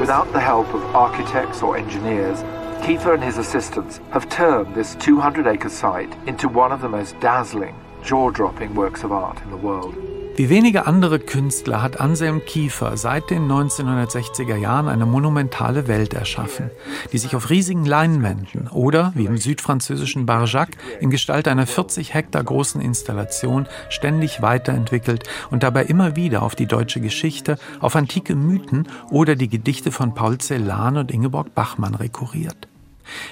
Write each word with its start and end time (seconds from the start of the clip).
Without 0.00 0.32
the 0.32 0.40
help 0.40 0.66
of 0.72 0.82
architects 0.96 1.62
or 1.62 1.76
engineers, 1.76 2.38
Kiefer 2.82 3.12
and 3.12 3.22
his 3.22 3.36
assistants 3.36 4.00
have 4.12 4.30
turned 4.30 4.74
this 4.74 4.94
200 4.94 5.46
acre 5.46 5.68
site 5.68 6.10
into 6.26 6.48
one 6.48 6.72
of 6.72 6.80
the 6.80 6.88
most 6.88 7.20
dazzling, 7.20 7.78
jaw 8.02 8.30
dropping 8.30 8.74
works 8.74 9.04
of 9.04 9.12
art 9.12 9.38
in 9.42 9.50
the 9.50 9.58
world. 9.58 10.09
Wie 10.40 10.48
wenige 10.48 10.86
andere 10.86 11.18
Künstler 11.18 11.82
hat 11.82 12.00
Anselm 12.00 12.42
Kiefer 12.46 12.96
seit 12.96 13.28
den 13.28 13.46
1960er 13.46 14.56
Jahren 14.56 14.88
eine 14.88 15.04
monumentale 15.04 15.86
Welt 15.86 16.14
erschaffen, 16.14 16.70
die 17.12 17.18
sich 17.18 17.36
auf 17.36 17.50
riesigen 17.50 17.84
Leinwänden 17.84 18.66
oder, 18.68 19.12
wie 19.14 19.26
im 19.26 19.36
südfranzösischen 19.36 20.24
Barjac, 20.24 20.70
in 20.98 21.10
Gestalt 21.10 21.46
einer 21.46 21.66
40 21.66 22.14
Hektar 22.14 22.42
großen 22.42 22.80
Installation 22.80 23.66
ständig 23.90 24.40
weiterentwickelt 24.40 25.24
und 25.50 25.62
dabei 25.62 25.84
immer 25.84 26.16
wieder 26.16 26.42
auf 26.42 26.54
die 26.54 26.64
deutsche 26.64 27.02
Geschichte, 27.02 27.58
auf 27.78 27.94
antike 27.94 28.34
Mythen 28.34 28.88
oder 29.10 29.36
die 29.36 29.50
Gedichte 29.50 29.92
von 29.92 30.14
Paul 30.14 30.38
Celan 30.38 30.96
und 30.96 31.10
Ingeborg 31.10 31.54
Bachmann 31.54 31.94
rekurriert. 31.94 32.69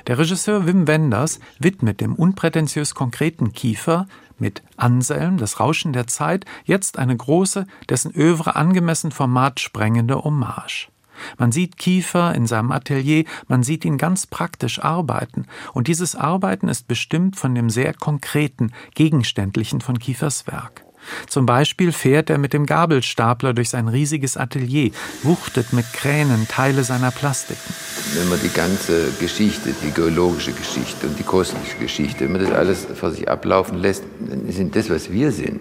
Der 0.06 0.18
Regisseur 0.18 0.66
Wim 0.66 0.86
Wenders 0.86 1.40
widmet 1.58 2.00
dem 2.00 2.14
unprätentiös 2.14 2.94
konkreten 2.94 3.52
Kiefer 3.52 4.06
mit 4.38 4.62
Anselm, 4.76 5.36
das 5.36 5.60
Rauschen 5.60 5.92
der 5.92 6.06
Zeit, 6.06 6.44
jetzt 6.64 6.98
eine 6.98 7.16
große, 7.16 7.66
dessen 7.88 8.12
Övre 8.14 8.56
angemessen 8.56 9.10
Format 9.10 9.60
sprengende 9.60 10.22
Hommage. 10.22 10.88
Man 11.36 11.52
sieht 11.52 11.76
Kiefer 11.76 12.34
in 12.34 12.46
seinem 12.46 12.70
Atelier, 12.70 13.24
man 13.48 13.62
sieht 13.62 13.84
ihn 13.84 13.98
ganz 13.98 14.26
praktisch 14.26 14.78
arbeiten, 14.78 15.46
und 15.72 15.88
dieses 15.88 16.14
Arbeiten 16.14 16.68
ist 16.68 16.86
bestimmt 16.86 17.36
von 17.36 17.54
dem 17.54 17.70
sehr 17.70 17.92
konkreten, 17.92 18.72
gegenständlichen 18.94 19.80
von 19.80 19.98
Kiefers 19.98 20.46
Werk. 20.46 20.84
Zum 21.28 21.46
Beispiel 21.46 21.92
fährt 21.92 22.30
er 22.30 22.38
mit 22.38 22.52
dem 22.52 22.66
Gabelstapler 22.66 23.54
durch 23.54 23.70
sein 23.70 23.88
riesiges 23.88 24.36
Atelier, 24.36 24.90
wuchtet 25.22 25.72
mit 25.72 25.92
Kränen 25.92 26.46
Teile 26.48 26.84
seiner 26.84 27.10
Plastiken. 27.10 27.74
Wenn 28.14 28.28
man 28.28 28.40
die 28.42 28.48
ganze 28.48 29.10
Geschichte, 29.20 29.74
die 29.84 29.90
geologische 29.90 30.52
Geschichte 30.52 31.06
und 31.06 31.18
die 31.18 31.22
kosmische 31.24 31.76
Geschichte, 31.78 32.24
wenn 32.24 32.32
man 32.32 32.42
das 32.42 32.52
alles 32.52 32.86
vor 32.94 33.10
sich 33.10 33.28
ablaufen 33.28 33.78
lässt, 33.78 34.04
dann 34.20 34.50
sind 34.50 34.76
das, 34.76 34.90
was 34.90 35.10
wir 35.10 35.32
sind, 35.32 35.60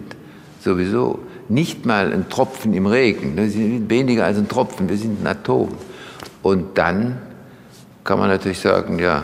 sowieso 0.62 1.20
nicht 1.48 1.86
mal 1.86 2.12
ein 2.12 2.28
Tropfen 2.28 2.74
im 2.74 2.86
Regen. 2.86 3.36
Wir 3.36 3.48
sind 3.50 3.88
weniger 3.88 4.26
als 4.26 4.38
ein 4.38 4.48
Tropfen, 4.48 4.88
wir 4.88 4.96
sind 4.96 5.22
ein 5.22 5.26
Atom. 5.26 5.68
Und 6.42 6.76
dann 6.76 7.18
kann 8.04 8.18
man 8.18 8.28
natürlich 8.28 8.60
sagen, 8.60 8.98
ja, 8.98 9.22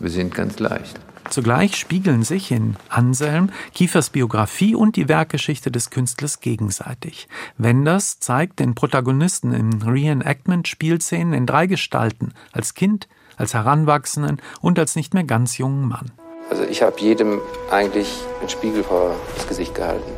wir 0.00 0.10
sind 0.10 0.34
ganz 0.34 0.58
leicht. 0.58 0.98
Zugleich 1.30 1.76
spiegeln 1.76 2.22
sich 2.22 2.50
in 2.50 2.76
Anselm 2.88 3.50
Kiefers 3.74 4.10
Biografie 4.10 4.74
und 4.74 4.96
die 4.96 5.08
Werkgeschichte 5.08 5.70
des 5.70 5.90
Künstlers 5.90 6.40
gegenseitig. 6.40 7.28
Wenders 7.58 8.20
zeigt 8.20 8.60
den 8.60 8.74
Protagonisten 8.74 9.52
in 9.52 9.82
Reenactment-Spielszenen 9.82 11.32
in 11.32 11.46
drei 11.46 11.66
Gestalten: 11.66 12.32
als 12.52 12.74
Kind, 12.74 13.08
als 13.36 13.54
Heranwachsenden 13.54 14.40
und 14.60 14.78
als 14.78 14.96
nicht 14.96 15.14
mehr 15.14 15.24
ganz 15.24 15.58
jungen 15.58 15.88
Mann. 15.88 16.12
Also 16.48 16.62
ich 16.62 16.82
habe 16.82 17.00
jedem 17.00 17.40
eigentlich 17.70 18.08
einen 18.40 18.48
Spiegel 18.48 18.84
vor 18.84 19.16
das 19.34 19.48
Gesicht 19.48 19.74
gehalten. 19.74 20.10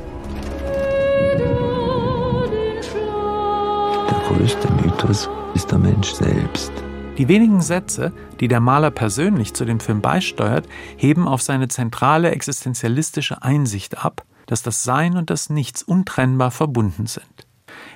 Der 4.10 4.36
größte 4.36 4.70
Mythos 4.82 5.28
ist 5.54 5.70
der 5.70 5.78
Mensch 5.78 6.12
selbst. 6.12 6.72
Die 7.18 7.26
wenigen 7.26 7.60
Sätze, 7.60 8.12
die 8.38 8.46
der 8.46 8.60
Maler 8.60 8.92
persönlich 8.92 9.52
zu 9.52 9.64
dem 9.64 9.80
Film 9.80 10.00
beisteuert, 10.00 10.66
heben 10.96 11.26
auf 11.26 11.42
seine 11.42 11.66
zentrale 11.66 12.30
existenzialistische 12.30 13.42
Einsicht 13.42 14.04
ab, 14.04 14.24
dass 14.46 14.62
das 14.62 14.84
Sein 14.84 15.16
und 15.16 15.28
das 15.28 15.50
Nichts 15.50 15.82
untrennbar 15.82 16.52
verbunden 16.52 17.06
sind. 17.06 17.26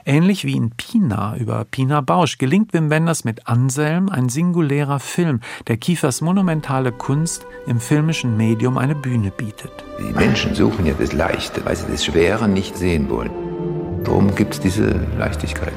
Ähnlich 0.05 0.45
wie 0.45 0.57
in 0.57 0.71
Pina 0.71 1.37
über 1.37 1.65
Pina 1.65 2.01
Bausch 2.01 2.37
gelingt 2.39 2.73
Wim 2.73 2.91
Wenders 2.91 3.25
mit 3.25 3.47
Anselm 3.47 4.09
ein 4.09 4.29
singulärer 4.29 4.99
Film, 4.99 5.41
der 5.69 5.77
Kiefers 5.77 6.21
monumentale 6.21 6.91
Kunst 6.91 7.47
im 7.67 7.79
filmischen 7.79 8.37
Medium 8.37 8.77
eine 8.77 8.97
Bühne 8.97 9.31
bietet. 9.31 9.73
Die 10.01 10.13
Menschen 10.13 10.55
suchen 10.57 10.85
ja 10.87 10.95
das 10.99 11.13
Leichte, 11.13 11.65
weil 11.65 11.77
sie 11.77 11.87
das 11.91 12.05
Schwere 12.05 12.49
nicht 12.49 12.77
sehen 12.77 13.09
wollen. 13.09 13.31
Darum 14.03 14.35
gibt 14.35 14.55
es 14.55 14.61
diese 14.61 15.07
Leichtigkeit. 15.17 15.75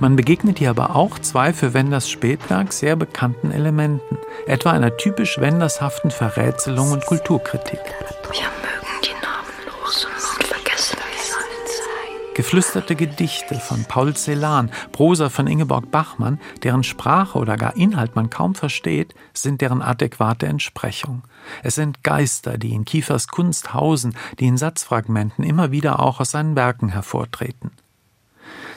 Man 0.00 0.14
begegnet 0.14 0.60
hier 0.60 0.70
aber 0.70 0.94
auch 0.94 1.18
zwei 1.18 1.52
für 1.52 1.74
Wenders 1.74 2.08
Spätwerk 2.08 2.72
sehr 2.72 2.94
bekannten 2.94 3.50
Elementen, 3.50 4.16
etwa 4.46 4.70
einer 4.70 4.96
typisch 4.96 5.40
Wendershaften 5.40 6.12
Verrätselung 6.12 6.92
und 6.92 7.04
Kulturkritik. 7.04 7.80
Wir 8.30 8.46
mögen 8.62 9.02
die 9.02 9.10
namenlosen 9.20 10.10
und 10.36 10.44
vergesslichen 10.44 11.02
sein. 11.66 12.34
Geflüsterte 12.34 12.94
Gedichte 12.94 13.56
von 13.56 13.84
Paul 13.86 14.14
Celan, 14.14 14.70
Prosa 14.92 15.30
von 15.30 15.48
Ingeborg 15.48 15.90
Bachmann, 15.90 16.38
deren 16.62 16.84
Sprache 16.84 17.36
oder 17.36 17.56
gar 17.56 17.74
Inhalt 17.76 18.14
man 18.14 18.30
kaum 18.30 18.54
versteht, 18.54 19.16
sind 19.34 19.60
deren 19.60 19.82
adäquate 19.82 20.46
Entsprechung. 20.46 21.22
Es 21.64 21.74
sind 21.74 22.04
Geister, 22.04 22.56
die 22.56 22.72
in 22.72 22.84
Kiefers 22.84 23.26
Kunst 23.26 23.74
hausen, 23.74 24.14
die 24.38 24.46
in 24.46 24.58
Satzfragmenten 24.58 25.42
immer 25.42 25.72
wieder 25.72 25.98
auch 25.98 26.20
aus 26.20 26.30
seinen 26.30 26.54
Werken 26.54 26.88
hervortreten. 26.90 27.72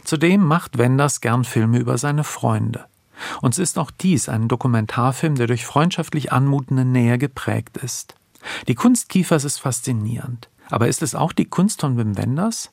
Zudem 0.04 0.46
macht 0.46 0.78
Wenders 0.78 1.22
gern 1.22 1.44
Filme 1.44 1.80
über 1.80 1.98
seine 1.98 2.24
Freunde. 2.24 2.86
Uns 3.42 3.60
ist 3.60 3.78
auch 3.78 3.92
dies 3.92 4.30
ein 4.30 4.48
Dokumentarfilm, 4.48 5.36
der 5.36 5.48
durch 5.48 5.66
freundschaftlich 5.66 6.32
anmutende 6.32 6.86
Nähe 6.86 7.18
geprägt 7.18 7.78
ist. 7.78 8.16
Die 8.68 8.76
Kunst 8.76 9.10
Kiefers 9.10 9.46
ist 9.46 9.60
faszinierend. 9.60 10.50
Aber 10.70 10.88
ist 10.88 11.02
es 11.02 11.16
auch 11.16 11.34
die 11.34 11.46
Kunst 11.46 11.82
von 11.82 11.98
Wim 11.98 12.18
Wenders? 12.18 12.72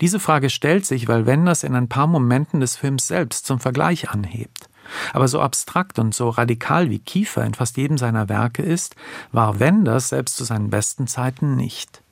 Diese 0.00 0.20
Frage 0.20 0.50
stellt 0.50 0.86
sich, 0.86 1.08
weil 1.08 1.26
Wenders 1.26 1.64
in 1.64 1.74
ein 1.74 1.88
paar 1.88 2.06
Momenten 2.06 2.60
des 2.60 2.76
Films 2.76 3.08
selbst 3.08 3.46
zum 3.46 3.60
Vergleich 3.60 4.10
anhebt. 4.10 4.68
Aber 5.12 5.28
so 5.28 5.40
abstrakt 5.40 5.98
und 5.98 6.14
so 6.14 6.28
radikal 6.30 6.90
wie 6.90 6.98
Kiefer 6.98 7.44
in 7.44 7.54
fast 7.54 7.76
jedem 7.76 7.98
seiner 7.98 8.28
Werke 8.28 8.62
ist, 8.62 8.96
war 9.32 9.60
Wenders 9.60 10.08
selbst 10.08 10.36
zu 10.36 10.44
seinen 10.44 10.70
besten 10.70 11.06
Zeiten 11.06 11.56
nicht. 11.56 12.02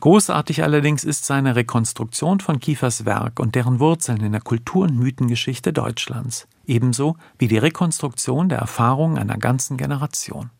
Großartig 0.00 0.62
allerdings 0.62 1.04
ist 1.04 1.26
seine 1.26 1.56
Rekonstruktion 1.56 2.40
von 2.40 2.58
Kiefers 2.58 3.04
Werk 3.04 3.38
und 3.38 3.54
deren 3.54 3.80
Wurzeln 3.80 4.22
in 4.22 4.32
der 4.32 4.40
Kultur- 4.40 4.84
und 4.84 4.98
Mythengeschichte 4.98 5.72
Deutschlands, 5.72 6.48
ebenso 6.66 7.16
wie 7.38 7.48
die 7.48 7.58
Rekonstruktion 7.58 8.48
der 8.48 8.58
Erfahrungen 8.58 9.18
einer 9.18 9.36
ganzen 9.36 9.76
Generation. 9.76 10.48